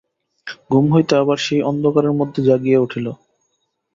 ঘুম 0.69 0.85
হইতে 0.93 1.13
আবার 1.17 1.37
সেই 1.45 1.61
অন্ধকারের 1.63 2.13
মধ্যে 2.19 2.39
জাগিয়া 2.47 2.79
উঠিল। 2.79 3.07